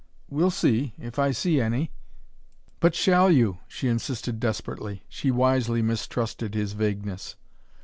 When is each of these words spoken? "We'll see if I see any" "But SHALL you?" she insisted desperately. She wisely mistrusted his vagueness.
"We'll 0.29 0.49
see 0.49 0.95
if 0.97 1.19
I 1.19 1.29
see 1.29 1.61
any" 1.61 1.91
"But 2.79 2.95
SHALL 2.95 3.29
you?" 3.29 3.59
she 3.67 3.87
insisted 3.87 4.39
desperately. 4.39 5.03
She 5.07 5.29
wisely 5.29 5.83
mistrusted 5.83 6.55
his 6.55 6.73
vagueness. 6.73 7.35